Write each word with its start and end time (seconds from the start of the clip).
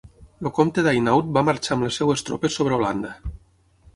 El 0.47 0.51
comte 0.59 0.83
d'Hainaut 0.87 1.27
va 1.35 1.43
marxar 1.51 1.77
amb 1.77 1.85
les 1.87 2.01
seves 2.01 2.25
tropes 2.31 2.57
sobre 2.61 2.79
Holanda. 2.79 3.15